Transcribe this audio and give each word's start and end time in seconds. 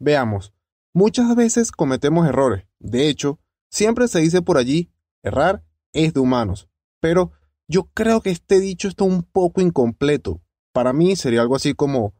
Veamos, 0.00 0.52
muchas 0.94 1.34
veces 1.34 1.72
cometemos 1.72 2.28
errores. 2.28 2.64
De 2.78 3.08
hecho, 3.08 3.40
siempre 3.68 4.06
se 4.06 4.20
dice 4.20 4.42
por 4.42 4.56
allí, 4.56 4.92
errar 5.24 5.64
es 5.92 6.14
de 6.14 6.20
humanos. 6.20 6.68
Pero 7.00 7.32
yo 7.66 7.90
creo 7.94 8.20
que 8.20 8.30
este 8.30 8.60
dicho 8.60 8.86
está 8.86 9.02
un 9.04 9.24
poco 9.24 9.60
incompleto. 9.60 10.40
Para 10.72 10.92
mí 10.92 11.16
sería 11.16 11.40
algo 11.40 11.56
así 11.56 11.74
como, 11.74 12.14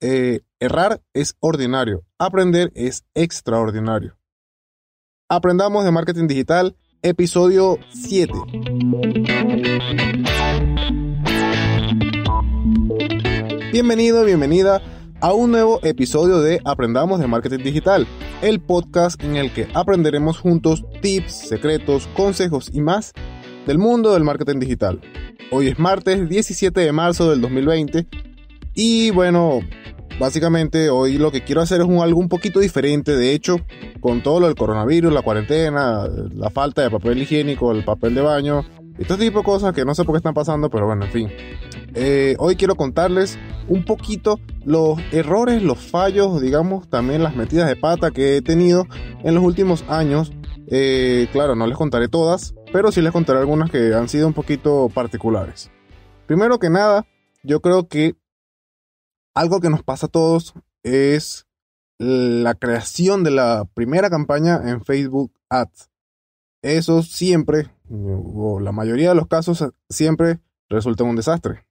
eh, 0.00 0.40
errar 0.58 1.02
es 1.12 1.36
ordinario, 1.40 2.04
aprender 2.18 2.72
es 2.74 3.04
extraordinario. 3.14 4.16
Aprendamos 5.28 5.84
de 5.84 5.90
marketing 5.90 6.28
digital, 6.28 6.76
episodio 7.02 7.76
7. 7.90 8.32
Bienvenido, 13.70 14.24
bienvenida 14.24 14.80
a 15.20 15.32
un 15.32 15.50
nuevo 15.50 15.80
episodio 15.82 16.40
de 16.40 16.60
Aprendamos 16.64 17.18
de 17.18 17.26
Marketing 17.26 17.64
Digital, 17.64 18.06
el 18.40 18.60
podcast 18.60 19.22
en 19.24 19.36
el 19.36 19.52
que 19.52 19.68
aprenderemos 19.74 20.38
juntos 20.38 20.84
tips, 21.02 21.48
secretos, 21.48 22.08
consejos 22.14 22.70
y 22.72 22.80
más 22.80 23.12
del 23.66 23.78
mundo 23.78 24.12
del 24.12 24.22
marketing 24.22 24.60
digital. 24.60 25.00
Hoy 25.50 25.68
es 25.68 25.78
martes 25.78 26.28
17 26.28 26.80
de 26.80 26.92
marzo 26.92 27.30
del 27.30 27.40
2020 27.40 28.06
y 28.74 29.10
bueno, 29.10 29.60
básicamente 30.20 30.88
hoy 30.88 31.18
lo 31.18 31.32
que 31.32 31.42
quiero 31.42 31.62
hacer 31.62 31.80
es 31.80 31.86
un, 31.86 31.98
algo 31.98 32.20
un 32.20 32.28
poquito 32.28 32.60
diferente. 32.60 33.16
De 33.16 33.32
hecho, 33.32 33.56
con 34.00 34.22
todo 34.22 34.38
lo 34.38 34.46
del 34.46 34.54
coronavirus, 34.54 35.12
la 35.12 35.22
cuarentena, 35.22 36.06
la 36.32 36.50
falta 36.50 36.82
de 36.82 36.90
papel 36.90 37.22
higiénico, 37.22 37.72
el 37.72 37.84
papel 37.84 38.14
de 38.14 38.20
baño, 38.20 38.64
este 38.98 39.16
tipo 39.16 39.38
de 39.38 39.44
cosas 39.44 39.72
que 39.72 39.84
no 39.84 39.94
sé 39.94 40.04
por 40.04 40.14
qué 40.14 40.18
están 40.18 40.34
pasando, 40.34 40.70
pero 40.70 40.86
bueno, 40.86 41.04
en 41.04 41.12
fin. 41.12 41.28
Eh, 41.94 42.36
hoy 42.38 42.56
quiero 42.56 42.74
contarles 42.74 43.38
un 43.68 43.84
poquito 43.84 44.40
los 44.64 44.98
errores, 45.12 45.62
los 45.62 45.78
fallos, 45.78 46.40
digamos, 46.40 46.88
también 46.88 47.22
las 47.22 47.36
metidas 47.36 47.68
de 47.68 47.76
pata 47.76 48.10
que 48.10 48.36
he 48.36 48.42
tenido 48.42 48.86
en 49.22 49.34
los 49.34 49.44
últimos 49.44 49.84
años. 49.88 50.32
Eh, 50.66 51.28
claro, 51.32 51.54
no 51.54 51.66
les 51.66 51.78
contaré 51.78 52.08
todas, 52.08 52.54
pero 52.72 52.92
sí 52.92 53.00
les 53.00 53.12
contaré 53.12 53.38
algunas 53.38 53.70
que 53.70 53.94
han 53.94 54.08
sido 54.08 54.26
un 54.26 54.34
poquito 54.34 54.90
particulares. 54.92 55.70
Primero 56.26 56.58
que 56.58 56.68
nada, 56.68 57.06
yo 57.42 57.60
creo 57.60 57.88
que 57.88 58.16
algo 59.34 59.60
que 59.60 59.70
nos 59.70 59.82
pasa 59.82 60.06
a 60.06 60.10
todos 60.10 60.54
es 60.82 61.46
la 61.98 62.54
creación 62.54 63.24
de 63.24 63.30
la 63.30 63.64
primera 63.74 64.10
campaña 64.10 64.60
en 64.64 64.84
Facebook 64.84 65.32
Ads. 65.48 65.90
Eso 66.62 67.02
siempre, 67.02 67.70
o 67.90 68.60
la 68.60 68.72
mayoría 68.72 69.10
de 69.10 69.14
los 69.14 69.28
casos, 69.28 69.64
siempre 69.88 70.40
resulta 70.68 71.04
un 71.04 71.16
desastre. 71.16 71.64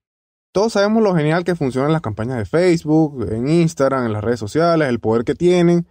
Todos 0.53 0.73
sabemos 0.73 1.03
lo 1.03 1.15
genial 1.15 1.43
que 1.43 1.55
funcionan 1.55 1.91
las 1.91 2.01
campañas 2.01 2.37
de 2.37 2.45
Facebook, 2.45 3.27
en 3.31 3.47
Instagram, 3.47 4.05
en 4.05 4.13
las 4.13 4.23
redes 4.23 4.39
sociales, 4.39 4.87
el 4.87 4.99
poder 4.99 5.23
que 5.23 5.35
tienen 5.35 5.87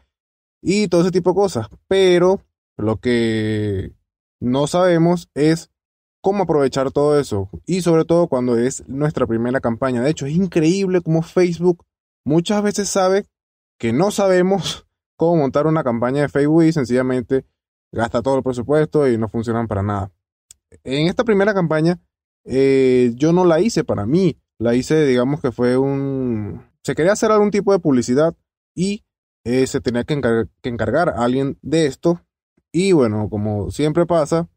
y 0.63 0.89
todo 0.89 1.03
ese 1.03 1.11
tipo 1.11 1.31
de 1.31 1.37
cosas. 1.37 1.69
Pero 1.87 2.41
lo 2.77 2.97
que 2.97 3.93
no 4.41 4.67
sabemos 4.67 5.29
es 5.35 5.71
cómo 6.21 6.43
aprovechar 6.43 6.91
todo 6.91 7.21
eso. 7.21 7.49
Y 7.67 7.83
sobre 7.83 8.05
todo 8.05 8.27
cuando 8.27 8.57
es 8.57 8.89
nuestra 8.89 9.27
primera 9.27 9.61
campaña. 9.61 10.03
De 10.03 10.11
hecho, 10.11 10.27
es 10.27 10.35
increíble 10.35 11.01
cómo 11.01 11.23
Facebook 11.23 11.85
muchas 12.25 12.63
veces 12.63 12.89
sabe 12.89 13.27
que 13.79 13.93
no 13.93 14.11
sabemos 14.11 14.89
cómo 15.17 15.37
montar 15.37 15.67
una 15.67 15.85
campaña 15.85 16.23
de 16.23 16.29
Facebook 16.29 16.65
y 16.65 16.73
sencillamente 16.73 17.45
gasta 17.93 18.23
todo 18.23 18.37
el 18.37 18.43
presupuesto 18.43 19.09
y 19.09 19.19
no 19.19 19.29
funcionan 19.29 19.69
para 19.69 19.83
nada. 19.83 20.11
En 20.85 21.07
esta 21.07 21.25
primera 21.25 21.55
campaña 21.55 22.01
eh, 22.45 23.13
yo 23.17 23.33
no 23.33 23.45
la 23.45 23.61
hice 23.61 23.85
para 23.85 24.07
mí, 24.07 24.39
la 24.59 24.75
hice, 24.75 25.05
digamos 25.05 25.41
que 25.41 25.53
fue 25.53 25.77
un... 25.77 26.63
Se 26.83 26.95
quería 26.95 27.13
hacer 27.13 27.33
algún 27.33 27.51
tipo 27.51 27.73
de 27.73 27.81
publicidad 27.81 28.35
y 28.75 29.05
eh, 29.45 29.67
se 29.67 29.81
tenía 29.81 30.05
que, 30.05 30.21
encargar 30.63 31.09
a 31.09 31.25
alguien 31.25 31.59
de 31.63 31.87
esto. 31.87 32.21
Y 32.73 32.93
bueno, 32.93 33.29
como 33.29 33.71
siempre 33.71 34.07
pasa, 34.07 34.49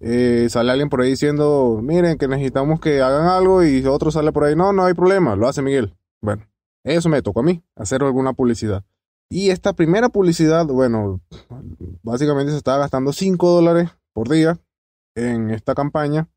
eh, 0.00 0.48
sale 0.50 0.72
alguien 0.72 0.88
por 0.88 1.00
ahí 1.02 1.10
diciendo, 1.10 1.80
miren 1.82 2.18
que 2.18 2.26
necesitamos 2.26 2.80
que 2.80 3.00
hagan 3.00 3.26
algo 3.26 3.62
y 3.62 3.84
otro 3.86 4.10
sale 4.10 4.32
por 4.32 4.44
ahí, 4.44 4.56
no, 4.56 4.72
no 4.72 4.84
hay 4.84 4.94
problema, 4.94 5.36
lo 5.36 5.46
hace 5.46 5.62
Miguel. 5.62 5.94
Bueno, 6.20 6.46
eso 6.82 7.08
me 7.08 7.22
tocó 7.22 7.40
a 7.40 7.44
mí, 7.44 7.62
hacer 7.76 8.02
alguna 8.02 8.32
publicidad. 8.32 8.84
Y 9.28 9.50
esta 9.50 9.72
primera 9.72 10.08
publicidad, 10.08 10.66
bueno, 10.66 11.20
básicamente 12.02 12.52
se 12.52 12.58
estaba 12.58 12.78
gastando 12.78 13.12
5 13.12 13.50
dólares 13.50 13.90
por 14.12 14.28
día 14.28 14.58
en 15.14 15.50
esta 15.50 15.74
campaña. 15.74 16.28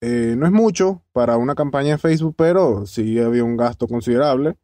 Eh, 0.00 0.34
no 0.36 0.46
es 0.46 0.52
mucho 0.52 1.02
para 1.12 1.36
una 1.36 1.54
campaña 1.54 1.92
de 1.92 1.98
Facebook, 1.98 2.34
pero 2.36 2.86
sí 2.86 3.18
había 3.18 3.44
un 3.44 3.56
gasto 3.56 3.86
considerable. 3.86 4.56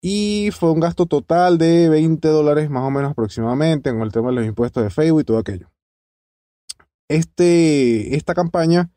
Y 0.00 0.50
fue 0.52 0.70
un 0.70 0.80
gasto 0.80 1.06
total 1.06 1.58
de 1.58 1.88
20 1.88 2.28
dólares 2.28 2.70
más 2.70 2.84
o 2.84 2.90
menos 2.90 3.10
aproximadamente 3.10 3.90
en 3.90 4.00
el 4.00 4.12
tema 4.12 4.28
de 4.28 4.34
los 4.36 4.46
impuestos 4.46 4.82
de 4.82 4.90
Facebook 4.90 5.20
y 5.22 5.24
todo 5.24 5.38
aquello. 5.38 5.70
Este, 7.08 8.14
esta 8.14 8.34
campaña 8.34 8.90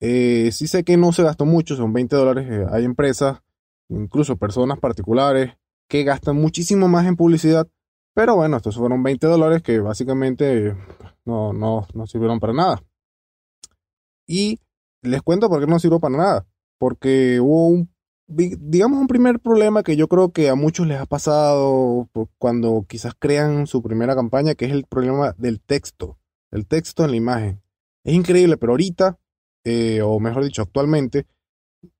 eh, 0.00 0.50
sí 0.52 0.68
sé 0.68 0.84
que 0.84 0.96
no 0.96 1.12
se 1.12 1.22
gastó 1.22 1.44
mucho, 1.44 1.76
son 1.76 1.92
20 1.92 2.16
dólares. 2.16 2.46
Eh, 2.50 2.66
hay 2.70 2.84
empresas, 2.84 3.42
incluso 3.88 4.36
personas 4.36 4.78
particulares, 4.78 5.56
que 5.88 6.04
gastan 6.04 6.36
muchísimo 6.36 6.88
más 6.88 7.06
en 7.06 7.16
publicidad. 7.16 7.68
Pero 8.18 8.34
bueno, 8.34 8.56
estos 8.56 8.76
fueron 8.76 9.00
20 9.04 9.28
dólares 9.28 9.62
que 9.62 9.78
básicamente 9.78 10.74
no, 11.24 11.52
no, 11.52 11.86
no 11.94 12.06
sirvieron 12.08 12.40
para 12.40 12.52
nada. 12.52 12.82
Y 14.26 14.58
les 15.02 15.22
cuento 15.22 15.48
por 15.48 15.60
qué 15.60 15.68
no 15.68 15.78
sirvo 15.78 16.00
para 16.00 16.16
nada. 16.16 16.46
Porque 16.80 17.38
hubo 17.38 17.68
un, 17.68 17.94
digamos, 18.26 18.98
un 18.98 19.06
primer 19.06 19.38
problema 19.38 19.84
que 19.84 19.94
yo 19.94 20.08
creo 20.08 20.32
que 20.32 20.48
a 20.48 20.56
muchos 20.56 20.88
les 20.88 20.98
ha 21.00 21.06
pasado 21.06 22.08
cuando 22.38 22.84
quizás 22.88 23.14
crean 23.16 23.68
su 23.68 23.84
primera 23.84 24.16
campaña, 24.16 24.56
que 24.56 24.64
es 24.64 24.72
el 24.72 24.84
problema 24.86 25.36
del 25.38 25.60
texto. 25.60 26.18
El 26.50 26.66
texto 26.66 27.04
en 27.04 27.12
la 27.12 27.16
imagen. 27.16 27.62
Es 28.02 28.14
increíble, 28.14 28.56
pero 28.56 28.72
ahorita, 28.72 29.16
eh, 29.62 30.02
o 30.02 30.18
mejor 30.18 30.42
dicho, 30.42 30.62
actualmente, 30.62 31.28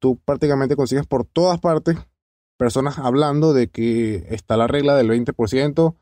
tú 0.00 0.18
prácticamente 0.24 0.74
consigues 0.74 1.06
por 1.06 1.24
todas 1.26 1.60
partes 1.60 1.96
personas 2.56 2.98
hablando 2.98 3.52
de 3.52 3.68
que 3.68 4.26
está 4.30 4.56
la 4.56 4.66
regla 4.66 4.96
del 4.96 5.10
20% 5.10 5.94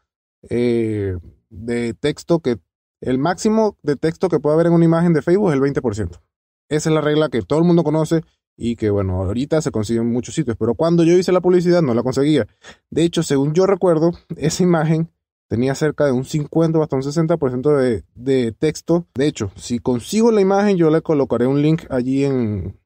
eh, 0.50 1.16
de 1.50 1.94
texto 1.94 2.40
que 2.40 2.58
el 3.00 3.18
máximo 3.18 3.76
de 3.82 3.96
texto 3.96 4.28
que 4.28 4.40
puede 4.40 4.54
haber 4.54 4.66
en 4.66 4.72
una 4.72 4.84
imagen 4.84 5.12
de 5.12 5.22
Facebook 5.22 5.50
es 5.50 5.54
el 5.54 5.60
20%. 5.60 6.20
Esa 6.68 6.88
es 6.88 6.94
la 6.94 7.00
regla 7.00 7.28
que 7.28 7.42
todo 7.42 7.58
el 7.58 7.64
mundo 7.64 7.84
conoce 7.84 8.22
y 8.56 8.76
que, 8.76 8.90
bueno, 8.90 9.22
ahorita 9.22 9.60
se 9.60 9.70
consigue 9.70 10.00
en 10.00 10.10
muchos 10.10 10.34
sitios, 10.34 10.56
pero 10.58 10.74
cuando 10.74 11.04
yo 11.04 11.12
hice 11.12 11.30
la 11.30 11.40
publicidad 11.40 11.82
no 11.82 11.94
la 11.94 12.02
conseguía. 12.02 12.46
De 12.90 13.04
hecho, 13.04 13.22
según 13.22 13.52
yo 13.52 13.66
recuerdo, 13.66 14.12
esa 14.36 14.62
imagen 14.62 15.10
tenía 15.48 15.74
cerca 15.74 16.06
de 16.06 16.12
un 16.12 16.24
50 16.24 16.78
o 16.78 16.82
hasta 16.82 16.96
un 16.96 17.02
60% 17.02 17.76
de, 17.76 18.04
de 18.14 18.52
texto. 18.52 19.06
De 19.14 19.26
hecho, 19.26 19.52
si 19.56 19.78
consigo 19.78 20.32
la 20.32 20.40
imagen, 20.40 20.76
yo 20.76 20.90
le 20.90 21.02
colocaré 21.02 21.46
un 21.46 21.62
link 21.62 21.84
allí 21.90 22.24
en 22.24 22.80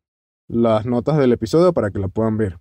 las 0.49 0.85
notas 0.85 1.17
del 1.17 1.33
episodio 1.33 1.73
para 1.73 1.91
que 1.91 2.01
la 2.01 2.09
puedan 2.09 2.37
ver. 2.37 2.59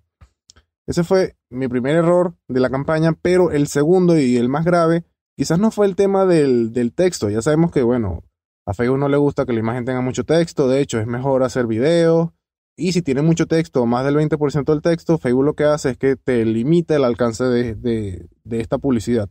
Ese 0.89 1.03
fue 1.03 1.35
mi 1.51 1.67
primer 1.67 1.95
error 1.95 2.33
de 2.47 2.59
la 2.59 2.71
campaña, 2.71 3.13
pero 3.21 3.51
el 3.51 3.67
segundo 3.67 4.17
y 4.17 4.37
el 4.37 4.49
más 4.49 4.65
grave, 4.65 5.05
quizás 5.37 5.59
no 5.59 5.69
fue 5.69 5.85
el 5.85 5.95
tema 5.95 6.25
del, 6.25 6.73
del 6.73 6.93
texto. 6.95 7.29
Ya 7.29 7.43
sabemos 7.43 7.71
que, 7.71 7.83
bueno, 7.83 8.23
a 8.65 8.73
Facebook 8.73 8.97
no 8.97 9.07
le 9.07 9.17
gusta 9.17 9.45
que 9.45 9.53
la 9.53 9.59
imagen 9.59 9.85
tenga 9.85 10.01
mucho 10.01 10.23
texto, 10.23 10.67
de 10.67 10.81
hecho 10.81 10.99
es 10.99 11.05
mejor 11.05 11.43
hacer 11.43 11.67
videos. 11.67 12.31
Y 12.75 12.93
si 12.93 13.03
tiene 13.03 13.21
mucho 13.21 13.45
texto, 13.45 13.85
más 13.85 14.03
del 14.03 14.15
20% 14.15 14.63
del 14.63 14.81
texto, 14.81 15.19
Facebook 15.19 15.45
lo 15.45 15.53
que 15.53 15.65
hace 15.65 15.91
es 15.91 15.97
que 15.99 16.15
te 16.15 16.43
limita 16.43 16.95
el 16.95 17.03
alcance 17.03 17.43
de, 17.43 18.27
esta 18.49 18.79
publicidad. 18.79 19.29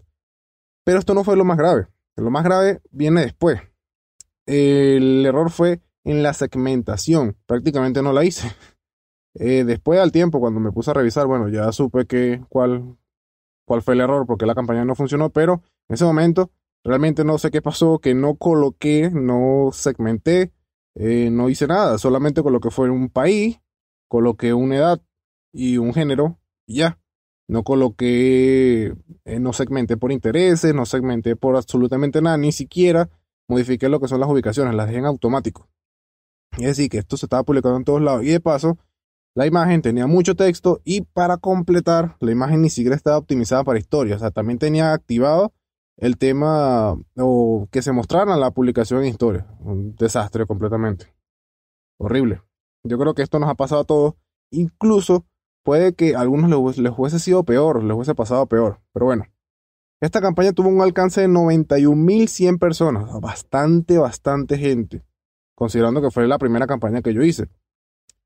Pero 0.84 1.00
esto 1.00 1.12
no 1.12 1.24
fue 1.24 1.36
lo 1.36 1.44
más 1.44 1.58
grave. 1.58 1.88
Lo 2.14 2.30
más 2.30 2.44
grave 2.44 2.82
viene 2.92 3.22
después. 3.22 3.60
El 4.46 5.26
error 5.26 5.50
fue 5.50 5.80
en 6.04 6.22
la 6.22 6.34
segmentación. 6.34 7.36
Prácticamente 7.46 8.00
no 8.00 8.12
la 8.12 8.24
hice. 8.24 8.48
Eh, 9.38 9.64
después 9.64 10.00
al 10.00 10.12
tiempo, 10.12 10.40
cuando 10.40 10.60
me 10.60 10.72
puse 10.72 10.90
a 10.90 10.94
revisar, 10.94 11.26
bueno, 11.26 11.48
ya 11.48 11.70
supe 11.72 12.06
que 12.06 12.42
cuál, 12.48 12.96
cuál 13.64 13.82
fue 13.82 13.94
el 13.94 14.00
error, 14.00 14.26
porque 14.26 14.46
la 14.46 14.54
campaña 14.54 14.84
no 14.84 14.94
funcionó, 14.94 15.30
pero 15.30 15.62
en 15.88 15.94
ese 15.94 16.04
momento 16.04 16.50
Realmente 16.84 17.24
no 17.24 17.38
sé 17.38 17.50
qué 17.50 17.60
pasó, 17.60 17.98
que 17.98 18.14
no 18.14 18.36
coloqué, 18.36 19.10
no 19.12 19.70
segmenté, 19.72 20.52
eh, 20.94 21.28
no 21.30 21.48
hice 21.48 21.66
nada. 21.66 21.98
Solamente 21.98 22.42
coloqué 22.42 22.70
fue 22.70 22.88
un 22.90 23.10
país, 23.10 23.60
coloqué 24.08 24.54
una 24.54 24.76
edad 24.76 25.02
y 25.52 25.78
un 25.78 25.92
género 25.92 26.38
y 26.66 26.76
ya. 26.76 26.98
No 27.48 27.62
coloqué, 27.62 28.94
eh, 29.24 29.40
no 29.40 29.52
segmenté 29.52 29.96
por 29.96 30.12
intereses, 30.12 30.74
no 30.74 30.86
segmenté 30.86 31.34
por 31.34 31.56
absolutamente 31.56 32.20
nada, 32.20 32.36
ni 32.36 32.52
siquiera 32.52 33.08
modifiqué 33.48 33.88
lo 33.88 34.00
que 34.00 34.08
son 34.08 34.20
las 34.20 34.28
ubicaciones, 34.28 34.74
las 34.74 34.86
dejé 34.86 34.98
en 34.98 35.06
automático. 35.06 35.68
Es 36.58 36.66
decir, 36.66 36.90
que 36.90 36.98
esto 36.98 37.16
se 37.16 37.26
estaba 37.26 37.42
publicando 37.42 37.78
en 37.78 37.84
todos 37.84 38.02
lados. 38.02 38.22
Y 38.24 38.28
de 38.28 38.40
paso, 38.40 38.78
la 39.34 39.46
imagen 39.46 39.82
tenía 39.82 40.06
mucho 40.06 40.34
texto 40.34 40.80
y 40.84 41.02
para 41.02 41.36
completar, 41.36 42.16
la 42.20 42.32
imagen 42.32 42.62
ni 42.62 42.70
siquiera 42.70 42.96
estaba 42.96 43.18
optimizada 43.18 43.64
para 43.64 43.78
historia. 43.78 44.16
O 44.16 44.18
sea, 44.18 44.30
también 44.30 44.58
tenía 44.58 44.92
activado 44.92 45.52
el 45.96 46.16
tema 46.16 46.96
o 47.16 47.68
que 47.70 47.82
se 47.82 47.92
mostrara 47.92 48.36
la 48.36 48.50
publicación 48.50 49.02
en 49.02 49.10
historia. 49.10 49.46
Un 49.60 49.94
desastre 49.96 50.46
completamente. 50.46 51.14
Horrible. 51.98 52.42
Yo 52.84 52.98
creo 52.98 53.14
que 53.14 53.22
esto 53.22 53.38
nos 53.38 53.50
ha 53.50 53.54
pasado 53.54 53.82
a 53.82 53.84
todos. 53.84 54.14
Incluso 54.50 55.26
puede 55.64 55.94
que 55.94 56.14
a 56.14 56.20
algunos 56.20 56.78
les, 56.78 56.92
hubiese 56.96 57.18
sido 57.18 57.44
peor, 57.44 57.84
les 57.84 57.94
hubiese 57.94 58.14
pasado 58.14 58.46
peor. 58.46 58.80
Pero 58.92 59.06
bueno, 59.06 59.24
Esta 60.00 60.20
campaña 60.20 60.52
tuvo 60.52 60.68
un 60.68 60.80
alcance 60.80 61.20
de 61.20 61.28
91.100 61.28 62.58
personas, 62.58 63.20
bastante, 63.20 63.98
bastante 63.98 64.56
gente, 64.56 65.04
considerando 65.56 66.00
que 66.00 66.12
fue 66.12 66.28
la 66.28 66.38
primera 66.38 66.68
campaña 66.68 67.02
que 67.02 67.12
yo 67.12 67.22
hice. 67.22 67.48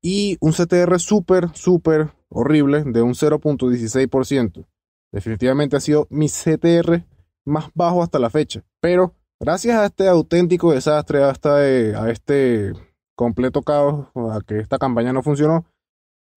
Y 0.05 0.37
un 0.41 0.51
CTR 0.51 0.99
súper, 0.99 1.49
súper 1.53 2.11
horrible 2.29 2.83
de 2.83 3.01
un 3.01 3.13
0.16%. 3.13 4.67
Definitivamente 5.13 5.77
ha 5.77 5.79
sido 5.79 6.07
mi 6.09 6.27
CTR 6.27 7.05
más 7.45 7.69
bajo 7.73 8.03
hasta 8.03 8.19
la 8.19 8.29
fecha. 8.29 8.63
Pero 8.81 9.15
gracias 9.39 9.77
a 9.77 9.85
este 9.85 10.07
auténtico 10.09 10.73
desastre, 10.73 11.23
hasta 11.23 11.55
a 11.57 12.11
este 12.11 12.73
completo 13.15 13.61
caos, 13.61 14.07
a 14.15 14.41
que 14.45 14.59
esta 14.59 14.77
campaña 14.77 15.13
no 15.13 15.23
funcionó, 15.23 15.65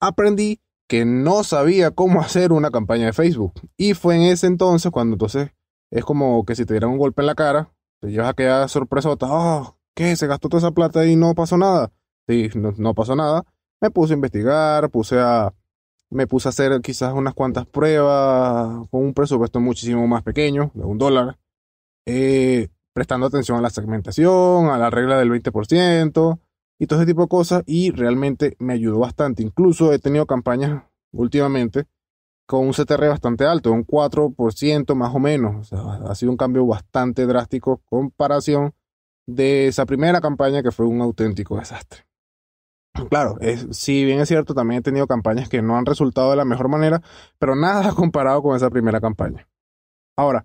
aprendí 0.00 0.60
que 0.88 1.04
no 1.04 1.42
sabía 1.42 1.90
cómo 1.90 2.20
hacer 2.20 2.52
una 2.52 2.70
campaña 2.70 3.06
de 3.06 3.12
Facebook. 3.12 3.54
Y 3.76 3.94
fue 3.94 4.16
en 4.16 4.22
ese 4.22 4.46
entonces 4.46 4.92
cuando 4.92 5.14
entonces 5.14 5.50
es 5.90 6.04
como 6.04 6.44
que 6.44 6.54
si 6.54 6.64
te 6.64 6.74
dieran 6.74 6.90
un 6.90 6.98
golpe 6.98 7.22
en 7.22 7.26
la 7.26 7.34
cara, 7.34 7.72
te 8.00 8.10
llevas 8.10 8.30
a 8.30 8.34
quedar 8.34 8.68
sorpresota, 8.68 9.26
oh, 9.28 9.76
¿qué? 9.94 10.14
Se 10.14 10.26
gastó 10.26 10.48
toda 10.48 10.58
esa 10.60 10.70
plata 10.72 11.06
y 11.06 11.16
no 11.16 11.34
pasó 11.34 11.56
nada. 11.56 11.92
Sí, 12.28 12.50
no, 12.54 12.94
pasó 12.94 13.14
nada. 13.14 13.44
Me 13.86 13.92
puse 13.92 14.14
a 14.14 14.16
investigar, 14.16 14.90
puse 14.90 15.16
a, 15.20 15.54
me 16.10 16.26
puse 16.26 16.48
a 16.48 16.50
hacer 16.50 16.80
quizás 16.80 17.12
unas 17.14 17.34
cuantas 17.34 17.66
pruebas 17.66 18.88
con 18.90 19.04
un 19.04 19.14
presupuesto 19.14 19.60
muchísimo 19.60 20.04
más 20.08 20.24
pequeño, 20.24 20.72
de 20.74 20.82
un 20.82 20.98
dólar, 20.98 21.38
eh, 22.04 22.66
prestando 22.92 23.28
atención 23.28 23.58
a 23.58 23.60
la 23.60 23.70
segmentación, 23.70 24.70
a 24.70 24.76
la 24.76 24.90
regla 24.90 25.16
del 25.18 25.30
20%, 25.30 26.40
y 26.80 26.86
todo 26.88 26.98
ese 26.98 27.06
tipo 27.06 27.22
de 27.22 27.28
cosas 27.28 27.62
y 27.64 27.92
realmente 27.92 28.56
me 28.58 28.72
ayudó 28.72 28.98
bastante. 28.98 29.44
Incluso 29.44 29.92
he 29.92 30.00
tenido 30.00 30.26
campañas 30.26 30.82
últimamente 31.12 31.84
con 32.44 32.66
un 32.66 32.72
CTR 32.72 33.06
bastante 33.06 33.44
alto, 33.44 33.70
un 33.70 33.86
4% 33.86 34.96
más 34.96 35.14
o 35.14 35.20
menos. 35.20 35.72
ha 35.72 36.14
sido 36.16 36.32
un 36.32 36.36
cambio 36.36 36.66
bastante 36.66 37.24
drástico 37.24 37.82
comparación 37.84 38.74
de 39.26 39.68
esa 39.68 39.86
primera 39.86 40.20
campaña 40.20 40.64
que 40.64 40.72
fue 40.72 40.86
un 40.86 41.02
auténtico 41.02 41.56
desastre. 41.56 42.05
Claro, 43.10 43.36
es, 43.40 43.66
si 43.70 44.04
bien 44.04 44.20
es 44.20 44.28
cierto, 44.28 44.54
también 44.54 44.80
he 44.80 44.82
tenido 44.82 45.06
campañas 45.06 45.48
que 45.48 45.62
no 45.62 45.76
han 45.76 45.86
resultado 45.86 46.30
de 46.30 46.36
la 46.36 46.44
mejor 46.44 46.68
manera, 46.68 47.02
pero 47.38 47.54
nada 47.54 47.92
comparado 47.94 48.42
con 48.42 48.56
esa 48.56 48.70
primera 48.70 49.00
campaña. 49.00 49.48
Ahora, 50.16 50.44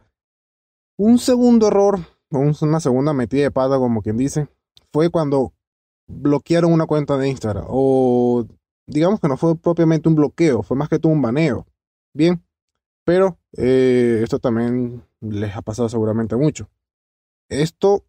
un 0.97 1.17
segundo 1.17 1.67
error, 1.67 1.99
una 2.29 2.79
segunda 2.79 3.13
metida 3.13 3.43
de 3.43 3.51
pata, 3.51 3.77
como 3.77 4.01
quien 4.01 4.17
dice, 4.17 4.47
fue 4.91 5.09
cuando 5.09 5.53
bloquearon 6.07 6.71
una 6.71 6.85
cuenta 6.85 7.17
de 7.17 7.29
Instagram. 7.29 7.65
O 7.67 8.45
digamos 8.87 9.19
que 9.19 9.27
no 9.27 9.37
fue 9.37 9.55
propiamente 9.55 10.09
un 10.09 10.15
bloqueo, 10.15 10.63
fue 10.63 10.77
más 10.77 10.89
que 10.89 10.99
todo 10.99 11.11
un 11.11 11.21
baneo. 11.21 11.65
Bien, 12.13 12.43
pero 13.05 13.37
eh, 13.57 14.19
esto 14.23 14.39
también 14.39 15.03
les 15.21 15.55
ha 15.55 15.61
pasado 15.61 15.89
seguramente 15.89 16.35
mucho. 16.35 16.69
Esto, 17.49 18.05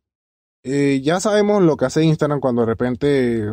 eh, 0.64 1.00
ya 1.02 1.20
sabemos 1.20 1.62
lo 1.62 1.76
que 1.76 1.84
hace 1.84 2.04
Instagram 2.04 2.40
cuando 2.40 2.62
de 2.62 2.66
repente 2.66 3.48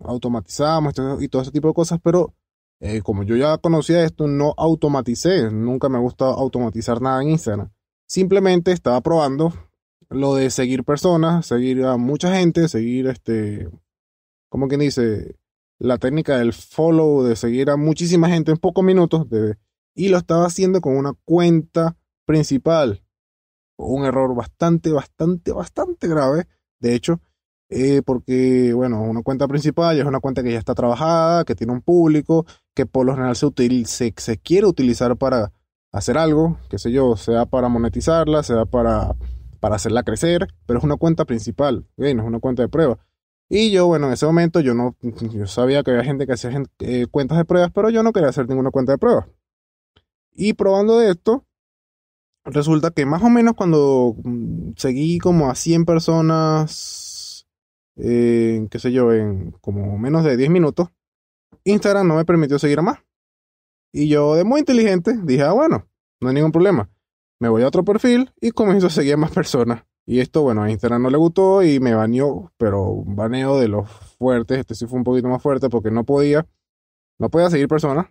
automatizamos 0.00 0.94
y 1.20 1.28
todo 1.28 1.42
ese 1.42 1.50
tipo 1.50 1.68
de 1.68 1.74
cosas, 1.74 2.00
pero 2.02 2.34
eh, 2.80 3.02
como 3.02 3.22
yo 3.22 3.36
ya 3.36 3.58
conocía 3.58 4.04
esto, 4.04 4.26
no 4.26 4.54
automaticé. 4.56 5.50
Nunca 5.50 5.88
me 5.88 5.98
gusta 5.98 6.26
automatizar 6.26 7.00
nada 7.00 7.22
en 7.22 7.30
Instagram. 7.30 7.70
Simplemente 8.06 8.72
estaba 8.72 9.00
probando 9.00 9.52
lo 10.10 10.34
de 10.34 10.50
seguir 10.50 10.84
personas, 10.84 11.46
seguir 11.46 11.84
a 11.84 11.96
mucha 11.96 12.34
gente, 12.34 12.68
seguir 12.68 13.06
este 13.06 13.68
como 14.54 14.68
quien 14.68 14.82
dice, 14.82 15.34
la 15.80 15.98
técnica 15.98 16.38
del 16.38 16.52
follow, 16.52 17.24
de 17.24 17.34
seguir 17.34 17.70
a 17.70 17.76
muchísima 17.76 18.28
gente 18.28 18.52
en 18.52 18.58
pocos 18.58 18.84
minutos, 18.84 19.26
y 19.96 20.10
lo 20.10 20.16
estaba 20.16 20.46
haciendo 20.46 20.80
con 20.80 20.96
una 20.96 21.14
cuenta 21.24 21.96
principal. 22.24 23.02
Un 23.76 24.04
error 24.04 24.32
bastante, 24.36 24.92
bastante, 24.92 25.50
bastante 25.50 26.06
grave. 26.06 26.46
De 26.78 26.94
hecho, 26.94 27.20
eh, 27.70 28.02
porque, 28.04 28.72
bueno, 28.74 29.02
una 29.02 29.22
cuenta 29.22 29.48
principal 29.48 29.98
es 29.98 30.04
una 30.04 30.20
cuenta 30.20 30.42
que 30.42 30.52
ya 30.52 30.58
está 30.58 30.74
trabajada, 30.74 31.44
que 31.44 31.54
tiene 31.54 31.72
un 31.72 31.82
público, 31.82 32.46
que 32.74 32.86
por 32.86 33.06
lo 33.06 33.14
general 33.14 33.36
se, 33.36 33.50
se, 33.86 34.14
se 34.16 34.38
quiere 34.38 34.66
utilizar 34.66 35.16
para 35.16 35.52
hacer 35.92 36.18
algo, 36.18 36.58
qué 36.68 36.78
sé 36.78 36.90
yo, 36.90 37.16
sea 37.16 37.46
para 37.46 37.68
monetizarla, 37.68 38.42
sea 38.42 38.64
para, 38.66 39.14
para 39.60 39.76
hacerla 39.76 40.02
crecer, 40.02 40.48
pero 40.66 40.78
es 40.78 40.84
una 40.84 40.96
cuenta 40.96 41.24
principal, 41.24 41.86
no 41.96 42.06
es 42.06 42.14
una 42.14 42.40
cuenta 42.40 42.62
de 42.62 42.68
prueba. 42.68 42.98
Y 43.48 43.70
yo, 43.70 43.86
bueno, 43.86 44.08
en 44.08 44.14
ese 44.14 44.26
momento 44.26 44.60
yo 44.60 44.74
no, 44.74 44.96
yo 45.00 45.46
sabía 45.46 45.82
que 45.82 45.92
había 45.92 46.04
gente 46.04 46.26
que 46.26 46.32
hacía 46.32 46.50
eh, 46.80 47.06
cuentas 47.10 47.38
de 47.38 47.44
pruebas, 47.44 47.70
pero 47.72 47.90
yo 47.90 48.02
no 48.02 48.12
quería 48.12 48.28
hacer 48.28 48.48
ninguna 48.48 48.70
cuenta 48.70 48.92
de 48.92 48.98
pruebas. 48.98 49.26
Y 50.32 50.54
probando 50.54 50.98
de 50.98 51.10
esto, 51.10 51.44
resulta 52.44 52.90
que 52.90 53.06
más 53.06 53.22
o 53.22 53.30
menos 53.30 53.54
cuando 53.54 54.16
mm, 54.24 54.72
seguí 54.76 55.18
como 55.18 55.50
a 55.50 55.54
100 55.54 55.84
personas, 55.84 57.13
eh, 57.96 58.66
qué 58.70 58.78
sé 58.78 58.92
yo, 58.92 59.12
en 59.12 59.52
como 59.60 59.98
menos 59.98 60.24
de 60.24 60.36
10 60.36 60.50
minutos, 60.50 60.88
Instagram 61.64 62.06
no 62.08 62.16
me 62.16 62.24
permitió 62.24 62.58
seguir 62.58 62.78
a 62.78 62.82
más. 62.82 62.98
Y 63.92 64.08
yo, 64.08 64.34
de 64.34 64.44
muy 64.44 64.60
inteligente, 64.60 65.14
dije, 65.22 65.42
ah, 65.42 65.52
bueno, 65.52 65.88
no 66.20 66.28
hay 66.28 66.34
ningún 66.34 66.52
problema. 66.52 66.90
Me 67.40 67.48
voy 67.48 67.62
a 67.62 67.68
otro 67.68 67.84
perfil 67.84 68.32
y 68.40 68.50
comienzo 68.50 68.88
a 68.88 68.90
seguir 68.90 69.14
a 69.14 69.16
más 69.16 69.30
personas. 69.30 69.84
Y 70.06 70.20
esto, 70.20 70.42
bueno, 70.42 70.62
a 70.62 70.70
Instagram 70.70 71.02
no 71.02 71.10
le 71.10 71.16
gustó 71.16 71.62
y 71.62 71.80
me 71.80 71.94
baneó, 71.94 72.52
pero 72.58 72.82
un 72.88 73.16
baneo 73.16 73.58
de 73.58 73.68
los 73.68 73.88
fuertes. 74.18 74.58
Este 74.58 74.74
sí 74.74 74.86
fue 74.86 74.98
un 74.98 75.04
poquito 75.04 75.28
más 75.28 75.42
fuerte 75.42 75.70
porque 75.70 75.90
no 75.90 76.04
podía, 76.04 76.46
no 77.18 77.30
podía 77.30 77.48
seguir 77.48 77.68
personas, 77.68 78.06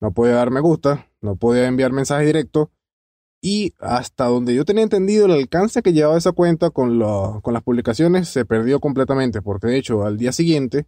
no 0.00 0.12
podía 0.12 0.34
dar 0.34 0.50
me 0.50 0.60
gusta, 0.60 1.06
no 1.20 1.36
podía 1.36 1.66
enviar 1.66 1.92
mensajes 1.92 2.26
directos. 2.26 2.68
Y 3.40 3.74
hasta 3.78 4.24
donde 4.24 4.54
yo 4.54 4.64
tenía 4.64 4.82
entendido 4.82 5.26
el 5.26 5.32
alcance 5.32 5.82
que 5.82 5.92
llevaba 5.92 6.18
esa 6.18 6.32
cuenta 6.32 6.70
con, 6.70 6.98
las 6.98 7.62
publicaciones 7.62 8.28
se 8.28 8.44
perdió 8.44 8.80
completamente, 8.80 9.42
porque 9.42 9.68
de 9.68 9.78
hecho 9.78 10.04
al 10.04 10.18
día 10.18 10.32
siguiente 10.32 10.86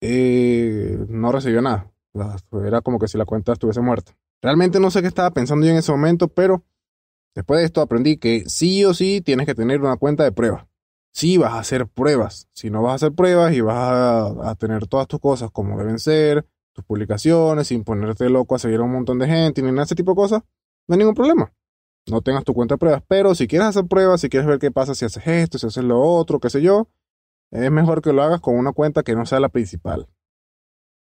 eh, 0.00 0.98
no 1.08 1.30
recibió 1.30 1.62
nada. 1.62 1.92
Era 2.64 2.80
como 2.80 2.98
que 2.98 3.08
si 3.08 3.18
la 3.18 3.24
cuenta 3.24 3.52
estuviese 3.52 3.80
muerta. 3.80 4.16
Realmente 4.42 4.80
no 4.80 4.90
sé 4.90 5.02
qué 5.02 5.08
estaba 5.08 5.30
pensando 5.30 5.66
yo 5.66 5.72
en 5.72 5.78
ese 5.78 5.92
momento, 5.92 6.28
pero 6.28 6.64
Después 7.34 7.58
de 7.58 7.66
esto 7.66 7.80
aprendí 7.80 8.16
que 8.16 8.44
sí 8.46 8.84
o 8.84 8.94
sí 8.94 9.20
tienes 9.20 9.46
que 9.46 9.54
tener 9.54 9.80
una 9.80 9.96
cuenta 9.96 10.22
de 10.22 10.32
pruebas. 10.32 10.66
Sí 11.12 11.36
vas 11.36 11.52
a 11.54 11.58
hacer 11.58 11.86
pruebas. 11.88 12.48
Si 12.52 12.70
no 12.70 12.82
vas 12.82 12.92
a 12.92 12.94
hacer 12.94 13.12
pruebas 13.12 13.52
y 13.54 13.60
vas 13.60 14.32
a, 14.40 14.54
tener 14.54 14.86
todas 14.86 15.08
tus 15.08 15.20
cosas 15.20 15.50
como 15.50 15.76
deben 15.78 15.98
ser, 15.98 16.46
tus 16.72 16.84
publicaciones, 16.84 17.68
sin 17.68 17.84
ponerte 17.84 18.28
loco 18.30 18.54
a 18.54 18.58
seguir 18.58 18.80
a 18.80 18.84
un 18.84 18.92
montón 18.92 19.18
de 19.18 19.26
gente 19.26 19.62
ni 19.62 19.70
nada 19.70 19.84
ese 19.84 19.94
tipo 19.94 20.12
de 20.12 20.16
cosas, 20.16 20.42
no 20.88 20.94
hay 20.94 20.98
ningún 20.98 21.14
problema. 21.14 21.52
No 22.06 22.20
tengas 22.20 22.44
tu 22.44 22.52
cuenta 22.54 22.74
de 22.74 22.78
pruebas. 22.78 23.02
Pero 23.08 23.34
si 23.34 23.46
quieres 23.46 23.68
hacer 23.68 23.86
pruebas, 23.86 24.20
si 24.20 24.28
quieres 24.28 24.46
ver 24.46 24.58
qué 24.58 24.70
pasa 24.70 24.94
si 24.94 25.04
haces 25.04 25.26
esto, 25.26 25.58
si 25.58 25.66
haces 25.66 25.84
lo 25.84 26.00
otro, 26.00 26.38
qué 26.38 26.50
sé 26.50 26.60
yo, 26.60 26.88
es 27.50 27.70
mejor 27.70 28.02
que 28.02 28.12
lo 28.12 28.22
hagas 28.22 28.40
con 28.40 28.56
una 28.56 28.72
cuenta 28.72 29.02
que 29.02 29.14
no 29.14 29.26
sea 29.26 29.40
la 29.40 29.48
principal. 29.48 30.08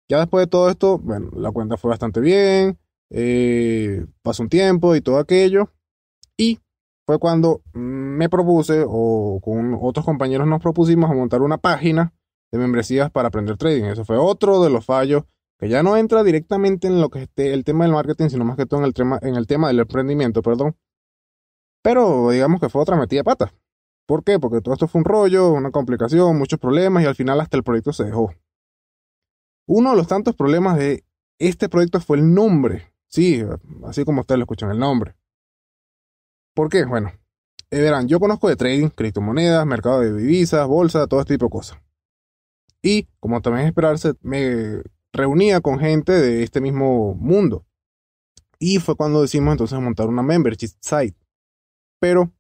Ya 0.10 0.20
después 0.20 0.46
de 0.46 0.50
todo 0.50 0.70
esto, 0.70 1.00
bueno, 1.00 1.30
la 1.34 1.52
cuenta 1.52 1.76
fue 1.76 1.90
bastante 1.90 2.22
bien, 2.22 2.80
eh, 3.10 4.06
pasó 4.22 4.44
un 4.44 4.50
tiempo 4.50 4.96
y 4.96 5.02
todo 5.02 5.18
aquello, 5.18 5.74
y 6.38 6.60
fue 7.06 7.20
cuando 7.20 7.62
me 7.74 8.30
propuse, 8.30 8.86
o 8.88 9.40
con 9.44 9.78
otros 9.82 10.06
compañeros 10.06 10.48
nos 10.48 10.62
propusimos 10.62 11.10
a 11.10 11.14
montar 11.14 11.42
una 11.42 11.58
página 11.58 12.14
de 12.52 12.58
membresías 12.58 13.12
para 13.12 13.28
aprender 13.28 13.58
trading. 13.58 13.86
Eso 13.86 14.06
fue 14.06 14.18
otro 14.18 14.64
de 14.64 14.70
los 14.70 14.86
fallos 14.86 15.24
que 15.60 15.70
ya 15.70 15.84
no 15.84 15.98
entra 15.98 16.24
directamente 16.24 16.88
en 16.88 17.02
lo 17.02 17.10
que 17.10 17.24
esté 17.24 17.54
el 17.54 17.64
tema 17.64 17.86
del 17.86 17.94
marketing, 17.94 18.30
sino 18.30 18.46
más 18.46 18.58
que 18.58 18.66
todo 18.66 18.82
en 18.82 18.86
el 18.86 18.94
tema, 18.94 19.20
en 19.22 19.36
el 19.36 19.48
tema 19.48 19.68
del 19.68 19.80
emprendimiento, 19.80 20.42
perdón. 20.42 20.78
Pero 21.82 22.30
digamos 22.30 22.60
que 22.62 22.70
fue 22.70 22.82
otra 22.82 22.96
metida 22.96 23.22
de 23.22 23.24
pata. 23.24 23.54
¿Por 24.06 24.24
qué? 24.24 24.40
Porque 24.40 24.62
todo 24.62 24.74
esto 24.74 24.88
fue 24.88 25.00
un 25.00 25.06
rollo, 25.06 25.52
una 25.52 25.72
complicación, 25.72 26.38
muchos 26.38 26.60
problemas 26.60 27.04
y 27.04 27.08
al 27.08 27.16
final 27.16 27.42
hasta 27.42 27.58
el 27.58 27.64
proyecto 27.64 27.92
se 27.92 28.06
dejó. 28.06 28.34
Uno 29.66 29.92
de 29.92 29.98
los 29.98 30.08
tantos 30.08 30.36
problemas 30.36 30.78
de 30.78 31.04
este 31.40 31.70
proyecto 31.70 32.00
fue 32.00 32.18
el 32.18 32.34
nombre. 32.34 32.94
Sí, 33.08 33.44
así 33.86 34.06
como 34.06 34.22
ustedes 34.22 34.40
lo 34.40 34.44
escuchan, 34.44 34.72
el 34.72 34.80
nombre. 34.80 35.16
¿Por 36.54 36.70
qué? 36.70 36.86
Bueno, 36.86 37.12
eh, 37.70 37.82
verán, 37.82 38.08
yo 38.08 38.20
conozco 38.20 38.48
de 38.48 38.56
trading, 38.56 38.90
criptomonedas, 38.90 39.66
mercado 39.66 40.00
de 40.00 40.14
divisas, 40.14 40.66
bolsa, 40.68 41.08
todo 41.08 41.20
este 41.20 41.34
tipo 41.34 41.48
de 41.48 41.52
cosas. 41.52 41.80
Y, 42.82 43.08
como 43.20 43.42
también 43.42 43.64
es 43.66 43.70
esperarse, 43.70 44.14
me 44.22 44.82
reunía 45.14 45.62
con 45.62 45.80
gente 45.80 46.12
de 46.12 46.44
este 46.44 46.62
mismo 46.62 47.16
mundo. 47.16 47.66
Y 48.60 48.80
fue 48.80 48.96
cuando 48.96 49.22
decidimos 49.22 49.54
entonces 49.54 49.80
montar 49.80 50.08
una 50.08 50.24
membership 50.24 50.72
site. 50.82 51.18
Pero 52.00 52.32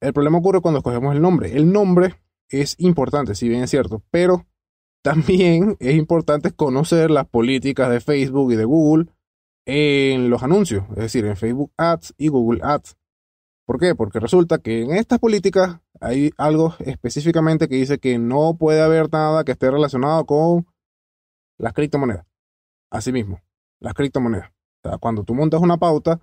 el 0.00 0.12
problema 0.12 0.38
ocurre 0.38 0.60
cuando 0.60 0.78
escogemos 0.78 1.14
el 1.14 1.22
nombre. 1.22 1.56
El 1.56 1.72
nombre 1.72 2.14
es 2.48 2.76
importante, 2.78 3.34
si 3.34 3.48
bien 3.48 3.62
es 3.62 3.70
cierto, 3.70 4.02
pero 4.10 4.46
también 5.02 5.76
es 5.80 5.96
importante 5.96 6.52
conocer 6.52 7.10
las 7.10 7.26
políticas 7.26 7.90
de 7.90 8.00
Facebook 8.00 8.52
y 8.52 8.56
de 8.56 8.64
Google 8.64 9.06
en 9.66 10.30
los 10.30 10.42
anuncios, 10.42 10.84
es 10.90 10.96
decir, 10.96 11.26
en 11.26 11.36
Facebook 11.36 11.72
Ads 11.76 12.14
y 12.16 12.28
Google 12.28 12.60
Ads. 12.62 12.96
¿Por 13.66 13.80
qué? 13.80 13.96
Porque 13.96 14.20
resulta 14.20 14.58
que 14.58 14.82
en 14.82 14.92
estas 14.92 15.18
políticas 15.18 15.80
hay 16.00 16.30
algo 16.36 16.74
específicamente 16.78 17.68
que 17.68 17.74
dice 17.74 17.98
que 17.98 18.18
no 18.18 18.56
puede 18.56 18.80
haber 18.80 19.12
nada 19.12 19.44
que 19.44 19.52
esté 19.52 19.70
relacionado 19.70 20.24
con 20.24 20.66
las 21.58 21.72
criptomonedas. 21.72 22.26
Asimismo, 22.90 23.40
las 23.80 23.94
criptomonedas. 23.94 24.50
O 24.82 24.88
sea, 24.88 24.98
cuando 24.98 25.24
tú 25.24 25.34
montas 25.34 25.60
una 25.60 25.78
pauta, 25.78 26.20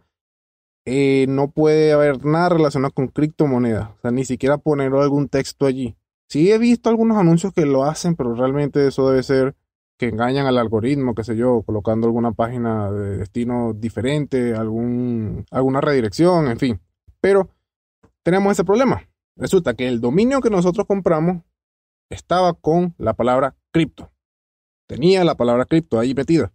eh, 0.86 1.26
no 1.30 1.50
puede 1.52 1.94
haber 1.94 2.26
nada 2.26 2.50
relacionado 2.50 2.94
con 2.94 3.08
criptomonedas. 3.08 3.90
O 3.90 4.02
sea, 4.02 4.12
ni 4.12 4.26
siquiera 4.26 4.58
poner 4.58 4.94
algún 4.94 5.30
texto 5.30 5.66
allí. 5.66 5.96
Sí 6.28 6.52
he 6.52 6.58
visto 6.58 6.90
algunos 6.90 7.18
anuncios 7.18 7.54
que 7.54 7.66
lo 7.66 7.84
hacen, 7.84 8.16
pero 8.16 8.34
realmente 8.34 8.88
eso 8.88 9.10
debe 9.10 9.24
ser 9.24 9.56
que 9.98 10.08
engañan 10.08 10.48
al 10.48 10.58
algoritmo, 10.58 11.14
qué 11.14 11.24
sé 11.24 11.36
yo, 11.36 11.62
colocando 11.62 12.08
alguna 12.08 12.32
página 12.32 12.92
de 12.92 13.18
destino 13.18 13.74
diferente, 13.74 14.56
algún, 14.56 15.46
alguna 15.52 15.80
redirección, 15.82 16.48
en 16.48 16.58
fin. 16.58 16.82
Pero 17.22 17.50
tenemos 18.24 18.52
ese 18.54 18.64
problema. 18.64 19.08
Resulta 19.36 19.74
que 19.74 19.88
el 19.88 20.02
dominio 20.02 20.42
que 20.42 20.50
nosotros 20.50 20.88
compramos 20.88 21.44
estaba 22.10 22.54
con 22.54 22.96
la 22.98 23.14
palabra 23.14 23.56
cripto. 23.72 24.13
Tenía 24.94 25.24
la 25.24 25.34
palabra 25.34 25.66
cripto 25.66 26.00
ahí 26.00 26.14
metida. 26.14 26.54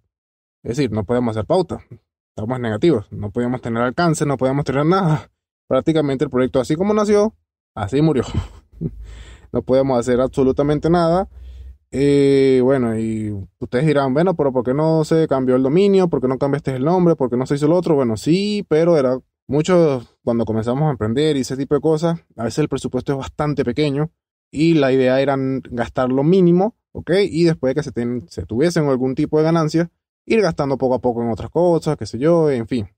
Es 0.63 0.77
decir, 0.77 0.93
no 0.93 1.03
podemos 1.03 1.37
hacer 1.37 1.45
pauta. 1.45 1.81
Estamos 2.29 2.61
negativos. 2.61 3.11
No 3.11 3.33
podíamos 3.33 3.61
tener 3.61 3.83
alcance, 3.83 4.25
no 4.25 4.37
podíamos 4.37 4.65
tener 4.65 4.87
nada. 4.87 5.29
Prácticamente 5.67 6.23
el 6.23 6.31
proyecto 6.31 6.61
así 6.61 6.77
como 6.77 6.95
nació, 6.95 7.35
así 7.75 8.01
murió. 8.01 8.23
no 9.53 9.63
podemos 9.63 9.99
hacer 9.99 10.21
absolutamente 10.21 10.89
nada. 10.89 11.29
Eh, 11.91 12.61
bueno, 12.63 12.97
y 12.97 13.35
ustedes 13.59 13.87
dirán, 13.87 14.15
bueno, 14.15 14.37
pero 14.37 14.53
¿por 14.53 14.63
qué 14.63 14.73
no 14.73 15.03
se 15.05 15.27
cambió 15.27 15.57
el 15.57 15.65
dominio? 15.65 16.07
¿Por 16.07 16.21
qué 16.21 16.29
no 16.29 16.39
cambiaste 16.39 16.77
el 16.77 16.85
nombre? 16.85 17.17
¿Por 17.17 17.31
qué 17.31 17.37
no 17.37 17.45
se 17.45 17.57
hizo 17.57 17.67
el 17.67 17.73
otro? 17.73 17.97
Bueno, 17.97 18.17
sí, 18.17 18.65
pero 18.69 18.97
era 18.97 19.19
mucho 19.49 20.07
cuando 20.23 20.45
comenzamos 20.45 20.85
a 20.85 20.91
emprender 20.93 21.37
y 21.37 21.41
ese 21.41 21.57
tipo 21.57 21.75
de 21.75 21.81
cosas. 21.81 22.21
A 22.37 22.45
veces 22.45 22.61
el 22.61 22.69
presupuesto 22.69 23.15
es 23.15 23.19
bastante 23.19 23.65
pequeño 23.65 24.13
y 24.51 24.75
la 24.75 24.93
idea 24.93 25.21
era 25.21 25.37
gastar 25.39 26.11
lo 26.11 26.23
mínimo, 26.25 26.77
¿ok? 26.93 27.11
Y 27.29 27.45
después 27.45 27.75
de 27.75 27.81
que 27.81 27.83
se, 27.83 27.93
se 28.29 28.47
tuviesen 28.47 28.87
algún 28.89 29.15
tipo 29.15 29.39
de 29.39 29.45
ganancia, 29.45 29.91
ir 30.27 30.41
gastando 30.43 30.79
poco 30.79 30.95
a 30.95 31.01
poco 31.01 31.23
en 31.23 31.31
otras 31.31 31.51
cosas, 31.51 31.97
qué 31.97 32.07
sé 32.07 32.19
yo, 32.19 32.51
en 32.51 32.67
fin. 32.67 32.89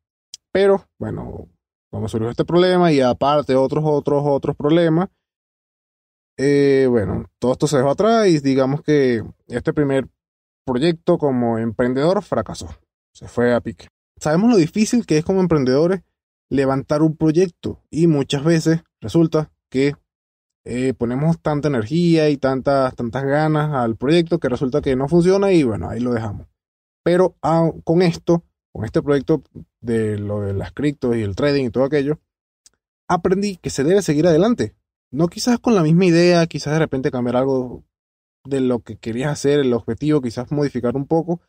Pero, 0.52 0.88
bueno, 0.98 1.48
como 1.90 2.08
surgió 2.08 2.30
este 2.30 2.44
problema 2.44 2.92
y 2.92 3.00
aparte 3.00 3.54
otros, 3.54 3.84
otros, 3.86 4.22
otros 4.26 4.56
problemas, 4.56 5.08
eh, 6.36 6.86
bueno, 6.88 7.26
todo 7.38 7.52
esto 7.52 7.66
se 7.66 7.76
dejó 7.76 7.90
atrás 7.90 8.26
y 8.28 8.40
digamos 8.40 8.82
que 8.82 9.22
este 9.48 9.72
primer 9.72 10.08
proyecto 10.64 11.18
como 11.18 11.58
emprendedor 11.58 12.22
fracasó. 12.22 12.68
Se 13.12 13.28
fue 13.28 13.52
a 13.54 13.60
pique. 13.60 13.88
Sabemos 14.18 14.50
lo 14.50 14.56
difícil 14.56 15.04
que 15.04 15.18
es 15.18 15.24
como 15.24 15.40
emprendedores 15.40 16.02
levantar 16.48 17.02
un 17.02 17.16
proyecto 17.16 17.82
y 17.90 18.06
muchas 18.06 18.44
veces 18.44 18.82
resulta 19.00 19.52
que 19.68 19.94
eh, 20.64 20.94
ponemos 20.94 21.40
tanta 21.40 21.68
energía 21.68 22.28
y 22.28 22.36
tantas, 22.36 22.94
tantas 22.94 23.24
ganas 23.24 23.72
al 23.72 23.96
proyecto 23.96 24.38
que 24.38 24.48
resulta 24.48 24.82
que 24.82 24.96
no 24.96 25.08
funciona 25.08 25.52
y 25.52 25.62
bueno, 25.62 25.88
ahí 25.88 26.00
lo 26.00 26.12
dejamos. 26.12 26.46
Pero 27.02 27.36
ah, 27.42 27.70
con 27.84 28.02
esto, 28.02 28.44
con 28.72 28.84
este 28.84 29.02
proyecto 29.02 29.42
de 29.80 30.18
lo 30.18 30.40
de 30.42 30.52
las 30.52 30.72
criptos 30.72 31.16
y 31.16 31.22
el 31.22 31.34
trading 31.34 31.66
y 31.66 31.70
todo 31.70 31.84
aquello, 31.84 32.20
aprendí 33.08 33.56
que 33.56 33.70
se 33.70 33.84
debe 33.84 34.02
seguir 34.02 34.26
adelante. 34.26 34.74
No 35.10 35.28
quizás 35.28 35.58
con 35.58 35.74
la 35.74 35.82
misma 35.82 36.04
idea, 36.04 36.46
quizás 36.46 36.74
de 36.74 36.78
repente 36.78 37.10
cambiar 37.10 37.36
algo 37.36 37.84
de 38.44 38.60
lo 38.60 38.80
que 38.80 38.96
querías 38.96 39.32
hacer, 39.32 39.60
el 39.60 39.72
objetivo, 39.72 40.20
quizás 40.20 40.52
modificar 40.52 40.94
un 40.94 41.06
poco, 41.06 41.40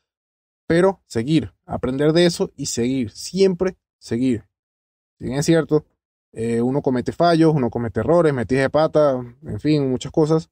pero 0.68 1.02
seguir, 1.06 1.54
aprender 1.66 2.14
de 2.14 2.26
eso 2.26 2.52
y 2.56 2.68
seguir, 2.68 3.12
siempre 3.12 3.78
seguir. 4.00 4.46
Si 5.20 5.26
bien 5.26 5.38
es 5.38 5.46
cierto, 5.46 5.86
eh, 6.34 6.62
uno 6.62 6.82
comete 6.82 7.12
fallos, 7.12 7.54
uno 7.54 7.70
comete 7.70 8.00
errores, 8.00 8.34
metidas 8.34 8.64
de 8.64 8.70
pata, 8.70 9.22
en 9.46 9.60
fin, 9.60 9.90
muchas 9.90 10.12
cosas. 10.12 10.50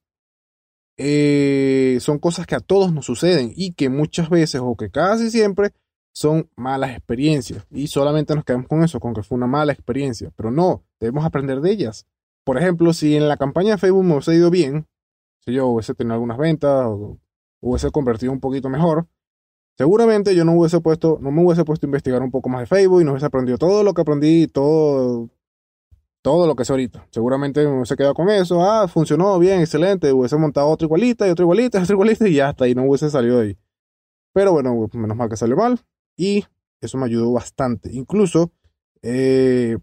Eh, 0.96 1.98
son 2.00 2.18
cosas 2.18 2.46
que 2.46 2.54
a 2.54 2.60
todos 2.60 2.92
nos 2.92 3.06
suceden 3.06 3.52
y 3.56 3.72
que 3.72 3.88
muchas 3.88 4.28
veces 4.28 4.60
o 4.62 4.76
que 4.76 4.90
casi 4.90 5.30
siempre 5.30 5.72
son 6.12 6.50
malas 6.56 6.90
experiencias 6.90 7.66
y 7.70 7.86
solamente 7.86 8.34
nos 8.34 8.44
quedamos 8.44 8.68
con 8.68 8.82
eso, 8.84 9.00
con 9.00 9.14
que 9.14 9.22
fue 9.22 9.36
una 9.36 9.46
mala 9.46 9.72
experiencia, 9.72 10.30
pero 10.36 10.50
no, 10.50 10.84
debemos 10.98 11.24
aprender 11.24 11.60
de 11.60 11.70
ellas. 11.70 12.06
Por 12.44 12.58
ejemplo, 12.58 12.92
si 12.92 13.16
en 13.16 13.28
la 13.28 13.38
campaña 13.38 13.72
de 13.72 13.78
Facebook 13.78 14.04
me 14.04 14.14
hubiese 14.14 14.34
ido 14.34 14.50
bien, 14.50 14.86
si 15.38 15.54
yo 15.54 15.68
hubiese 15.68 15.94
tenido 15.94 16.14
algunas 16.14 16.36
ventas 16.36 16.86
o 16.86 17.18
hubiese 17.60 17.90
convertido 17.90 18.32
un 18.32 18.40
poquito 18.40 18.68
mejor, 18.68 19.06
seguramente 19.78 20.34
yo 20.34 20.44
no 20.44 20.52
hubiese 20.52 20.80
puesto, 20.80 21.18
no 21.22 21.30
me 21.30 21.42
hubiese 21.42 21.64
puesto 21.64 21.86
a 21.86 21.88
investigar 21.88 22.22
un 22.22 22.30
poco 22.30 22.50
más 22.50 22.60
de 22.60 22.66
Facebook 22.66 23.00
y 23.00 23.04
no 23.04 23.12
hubiese 23.12 23.26
aprendido 23.26 23.56
todo 23.56 23.82
lo 23.82 23.94
que 23.94 24.02
aprendí, 24.02 24.48
todo 24.48 25.30
todo 26.22 26.46
lo 26.46 26.54
que 26.54 26.62
es 26.64 26.70
ahorita. 26.70 27.06
Seguramente 27.10 27.64
me 27.66 27.76
hubiese 27.76 27.96
quedado 27.96 28.14
con 28.14 28.28
eso. 28.28 28.62
Ah, 28.62 28.88
funcionó 28.88 29.38
bien, 29.38 29.60
excelente. 29.60 30.12
Hubiese 30.12 30.36
montado 30.36 30.68
otra 30.68 30.86
igualita 30.86 31.26
y 31.26 31.30
otra 31.30 31.44
igualita 31.44 31.78
y 31.78 31.82
otra 31.82 31.94
igualita 31.94 32.28
y 32.28 32.34
ya 32.34 32.48
hasta 32.50 32.64
ahí 32.64 32.74
no 32.74 32.84
hubiese 32.84 33.10
salido 33.10 33.38
de 33.38 33.48
ahí. 33.48 33.58
Pero 34.32 34.52
bueno, 34.52 34.88
menos 34.92 35.16
mal 35.16 35.28
que 35.28 35.36
salió 35.36 35.56
mal 35.56 35.80
y 36.16 36.44
eso 36.80 36.98
me 36.98 37.06
ayudó 37.06 37.32
bastante. 37.32 37.90
Incluso, 37.92 38.52
eh, 39.02 39.78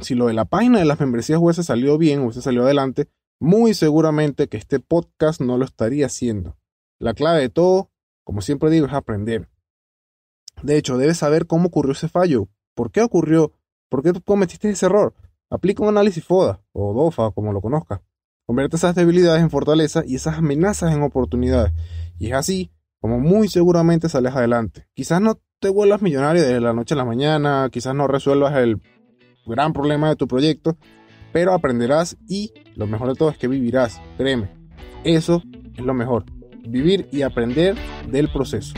si 0.00 0.14
lo 0.14 0.26
de 0.26 0.34
la 0.34 0.44
página 0.44 0.78
de 0.78 0.84
las 0.84 1.00
membresías 1.00 1.40
hubiese 1.40 1.62
salido 1.62 1.98
bien, 1.98 2.20
hubiese 2.20 2.42
salido 2.42 2.64
adelante, 2.64 3.08
muy 3.40 3.74
seguramente 3.74 4.48
que 4.48 4.56
este 4.56 4.80
podcast 4.80 5.40
no 5.40 5.58
lo 5.58 5.64
estaría 5.64 6.06
haciendo. 6.06 6.56
La 6.98 7.14
clave 7.14 7.40
de 7.40 7.48
todo, 7.48 7.90
como 8.24 8.40
siempre 8.40 8.70
digo, 8.70 8.86
es 8.86 8.92
aprender. 8.92 9.48
De 10.62 10.76
hecho, 10.76 10.98
debes 10.98 11.18
saber 11.18 11.46
cómo 11.46 11.68
ocurrió 11.68 11.92
ese 11.92 12.08
fallo. 12.08 12.48
¿Por 12.74 12.90
qué 12.90 13.02
ocurrió? 13.02 13.52
¿Por 13.88 14.02
qué 14.02 14.12
cometiste 14.20 14.70
ese 14.70 14.86
error? 14.86 15.14
Aplica 15.50 15.82
un 15.82 15.88
análisis 15.88 16.22
FODA 16.22 16.60
o 16.72 16.92
DOFA, 16.92 17.30
como 17.30 17.52
lo 17.52 17.62
conozca. 17.62 18.02
Convierte 18.46 18.76
esas 18.76 18.94
debilidades 18.94 19.42
en 19.42 19.50
fortaleza 19.50 20.02
y 20.06 20.16
esas 20.16 20.38
amenazas 20.38 20.94
en 20.94 21.02
oportunidades. 21.02 21.72
Y 22.18 22.28
es 22.28 22.32
así 22.34 22.70
como 23.00 23.18
muy 23.18 23.48
seguramente 23.48 24.10
sales 24.10 24.34
adelante. 24.34 24.88
Quizás 24.94 25.22
no 25.22 25.40
te 25.58 25.70
vuelvas 25.70 26.02
millonario 26.02 26.42
de 26.42 26.60
la 26.60 26.74
noche 26.74 26.94
a 26.94 26.98
la 26.98 27.04
mañana, 27.06 27.68
quizás 27.72 27.94
no 27.94 28.06
resuelvas 28.06 28.56
el 28.56 28.82
gran 29.46 29.72
problema 29.72 30.10
de 30.10 30.16
tu 30.16 30.28
proyecto, 30.28 30.76
pero 31.32 31.54
aprenderás 31.54 32.18
y 32.28 32.52
lo 32.76 32.86
mejor 32.86 33.08
de 33.08 33.14
todo 33.14 33.30
es 33.30 33.38
que 33.38 33.48
vivirás, 33.48 34.02
créeme. 34.18 34.50
Eso 35.04 35.42
es 35.76 35.84
lo 35.84 35.94
mejor, 35.94 36.26
vivir 36.68 37.08
y 37.10 37.22
aprender 37.22 37.74
del 38.10 38.30
proceso. 38.30 38.74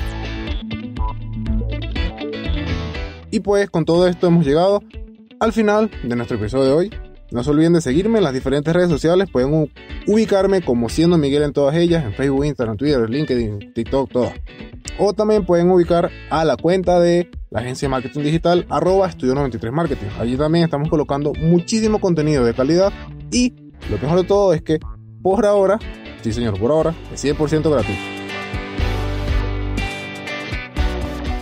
Y 3.33 3.41
pues 3.41 3.69
con 3.71 3.85
todo 3.85 4.07
esto 4.07 4.29
hemos 4.29 4.47
llegado 4.47 4.83
al 5.41 5.53
final 5.55 5.91
de 6.03 6.17
nuestro 6.17 6.37
episodio 6.37 6.65
de 6.67 6.73
hoy. 6.73 6.91
No 7.33 7.43
se 7.43 7.51
olviden 7.51 7.73
de 7.73 7.81
seguirme 7.81 8.19
en 8.19 8.25
las 8.25 8.35
diferentes 8.35 8.75
redes 8.75 8.91
sociales. 8.91 9.29
Pueden 9.31 9.71
ubicarme 10.07 10.63
como 10.63 10.89
siendo 10.89 11.17
Miguel 11.17 11.43
en 11.45 11.53
todas 11.53 11.77
ellas, 11.77 12.05
en 12.05 12.13
Facebook, 12.13 12.45
Instagram, 12.45 12.77
Twitter, 12.77 13.09
LinkedIn, 13.09 13.73
TikTok, 13.73 14.11
todas. 14.11 14.35
O 14.99 15.13
también 15.13 15.47
pueden 15.47 15.71
ubicar 15.71 16.11
a 16.29 16.45
la 16.45 16.57
cuenta 16.57 17.01
de 17.01 17.31
la 17.51 17.61
agencia 17.61 17.87
de 17.87 17.91
marketing 17.91 18.21
digital, 18.21 18.67
arroba 18.69 19.09
estudio 19.09 19.35
93 19.35 19.73
marketing. 19.73 20.07
Allí 20.19 20.37
también 20.37 20.65
estamos 20.65 20.89
colocando 20.89 21.33
muchísimo 21.41 22.01
contenido 22.01 22.45
de 22.45 22.53
calidad 22.53 22.93
y 23.31 23.55
lo 23.89 23.97
mejor 23.99 24.19
de 24.19 24.25
todo 24.25 24.53
es 24.53 24.63
que 24.63 24.79
por 25.23 25.47
ahora, 25.47 25.79
sí 26.21 26.33
señor, 26.33 26.59
por 26.59 26.71
ahora, 26.71 26.95
es 27.15 27.25
100% 27.25 27.71
gratuito. 27.71 28.01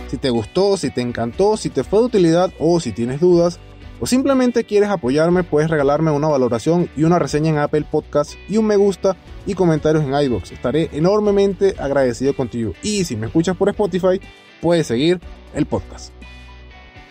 Si 0.07 0.17
te 0.17 0.29
gustó, 0.29 0.77
si 0.77 0.89
te 0.89 1.01
encantó, 1.01 1.57
si 1.57 1.69
te 1.69 1.83
fue 1.83 1.99
de 1.99 2.05
utilidad 2.05 2.51
o 2.59 2.79
si 2.79 2.91
tienes 2.91 3.19
dudas, 3.19 3.59
o 3.99 4.05
simplemente 4.05 4.63
quieres 4.63 4.89
apoyarme, 4.89 5.43
puedes 5.43 5.69
regalarme 5.69 6.11
una 6.11 6.27
valoración 6.27 6.89
y 6.95 7.03
una 7.03 7.19
reseña 7.19 7.49
en 7.49 7.57
Apple 7.57 7.85
Podcast 7.89 8.33
y 8.47 8.57
un 8.57 8.65
me 8.65 8.77
gusta 8.77 9.17
y 9.45 9.53
comentarios 9.53 10.03
en 10.03 10.13
iBox. 10.13 10.51
Estaré 10.51 10.89
enormemente 10.93 11.75
agradecido 11.77 12.35
contigo. 12.35 12.73
Y 12.83 13.03
si 13.05 13.15
me 13.15 13.27
escuchas 13.27 13.57
por 13.57 13.69
Spotify, 13.69 14.21
puedes 14.61 14.87
seguir 14.87 15.19
el 15.53 15.65
podcast. 15.65 16.13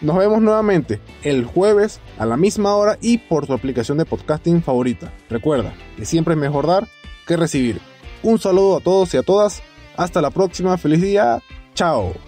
Nos 0.00 0.16
vemos 0.16 0.40
nuevamente 0.40 1.00
el 1.24 1.44
jueves 1.44 2.00
a 2.18 2.26
la 2.26 2.36
misma 2.36 2.74
hora 2.76 2.98
y 3.00 3.18
por 3.18 3.46
tu 3.46 3.52
aplicación 3.52 3.98
de 3.98 4.04
podcasting 4.04 4.62
favorita. 4.62 5.12
Recuerda 5.28 5.74
que 5.96 6.04
siempre 6.04 6.34
es 6.34 6.40
mejor 6.40 6.66
dar 6.66 6.86
que 7.26 7.36
recibir. 7.36 7.80
Un 8.22 8.38
saludo 8.38 8.76
a 8.76 8.80
todos 8.80 9.12
y 9.14 9.16
a 9.16 9.22
todas. 9.22 9.62
Hasta 9.96 10.20
la 10.20 10.30
próxima. 10.30 10.78
Feliz 10.78 11.02
día. 11.02 11.42
Chao. 11.74 12.27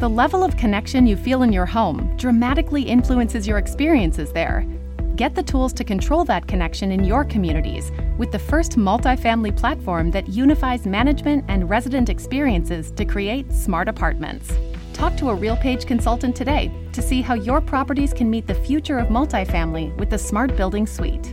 The 0.00 0.08
level 0.08 0.42
of 0.42 0.56
connection 0.56 1.06
you 1.06 1.14
feel 1.14 1.42
in 1.42 1.52
your 1.52 1.66
home 1.66 2.16
dramatically 2.16 2.80
influences 2.80 3.46
your 3.46 3.58
experiences 3.58 4.32
there. 4.32 4.66
Get 5.14 5.34
the 5.34 5.42
tools 5.42 5.74
to 5.74 5.84
control 5.84 6.24
that 6.24 6.46
connection 6.48 6.90
in 6.90 7.04
your 7.04 7.22
communities 7.22 7.92
with 8.16 8.32
the 8.32 8.38
first 8.38 8.78
multifamily 8.78 9.54
platform 9.54 10.10
that 10.12 10.26
unifies 10.26 10.86
management 10.86 11.44
and 11.48 11.68
resident 11.68 12.08
experiences 12.08 12.92
to 12.92 13.04
create 13.04 13.52
smart 13.52 13.88
apartments. 13.88 14.50
Talk 14.94 15.18
to 15.18 15.28
a 15.28 15.36
RealPage 15.36 15.86
consultant 15.86 16.34
today 16.34 16.72
to 16.94 17.02
see 17.02 17.20
how 17.20 17.34
your 17.34 17.60
properties 17.60 18.14
can 18.14 18.30
meet 18.30 18.46
the 18.46 18.54
future 18.54 18.98
of 18.98 19.08
multifamily 19.08 19.94
with 19.98 20.08
the 20.08 20.16
Smart 20.16 20.56
Building 20.56 20.86
Suite. 20.86 21.29